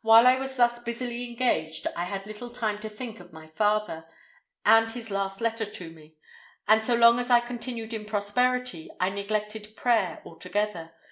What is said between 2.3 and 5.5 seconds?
time to think of my father, and his last